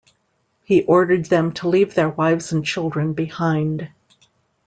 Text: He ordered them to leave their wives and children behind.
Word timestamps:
He 0.63 0.81
ordered 0.85 1.25
them 1.25 1.51
to 1.53 1.67
leave 1.67 1.93
their 1.93 2.09
wives 2.09 2.51
and 2.53 2.65
children 2.65 3.13
behind. 3.13 3.91